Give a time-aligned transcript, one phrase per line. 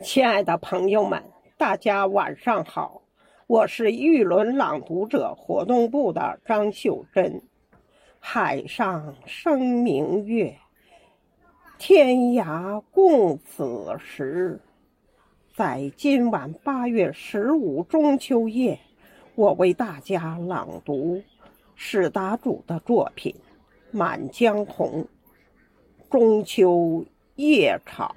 [0.00, 1.24] 亲爱的朋友们，
[1.56, 3.02] 大家晚上好，
[3.48, 7.42] 我是玉轮朗读者活动部的张秀珍。
[8.20, 10.56] 海上生明月，
[11.78, 14.60] 天涯共此时。
[15.56, 18.78] 在今晚八月十五中秋夜，
[19.34, 21.20] 我为大家朗读
[21.74, 23.34] 史达主的作品
[23.90, 25.02] 《满江红·
[26.08, 27.04] 中秋
[27.34, 28.12] 夜潮》。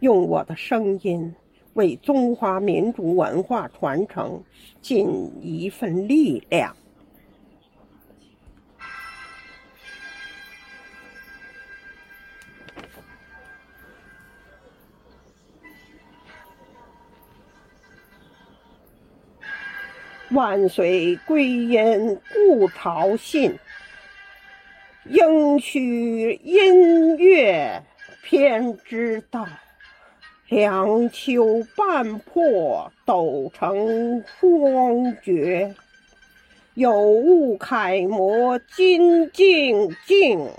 [0.00, 1.34] 用我的声音
[1.74, 4.42] 为中华民族文化传承
[4.80, 6.74] 尽一份力量。
[20.30, 23.58] 万岁归因故巢信，
[25.06, 27.82] 应许音乐
[28.22, 29.46] 偏知道。
[30.50, 35.76] 两秋半破斗成荒绝，
[36.74, 40.50] 有物楷模金镜镜。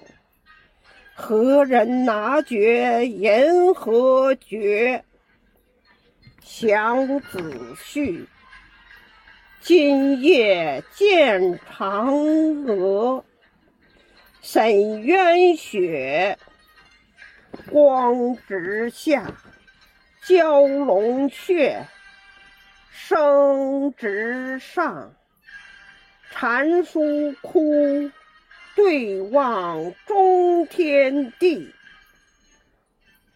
[1.13, 5.03] 何人拿绝银河绝？
[6.41, 8.25] 想子婿，
[9.59, 13.25] 今夜见嫦娥，
[14.41, 16.38] 沈渊雪，
[17.69, 19.29] 光直下。
[20.23, 21.88] 蛟龙穴，
[22.91, 25.11] 生直上。
[26.30, 28.11] 禅书窟，
[28.75, 31.73] 对望中天地。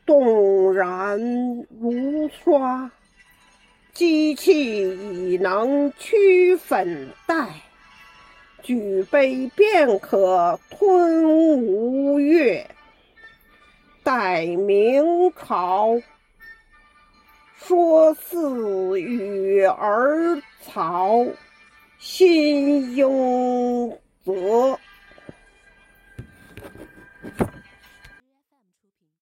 [0.05, 1.19] 动然
[1.81, 2.91] 如刷，
[3.91, 7.47] 机器已能驱粉黛。
[8.61, 11.23] 举杯便可吞
[11.65, 12.69] 吴越。
[14.03, 15.99] 待明朝。
[17.57, 21.25] 说似与儿曹，
[21.97, 24.79] 心忧则。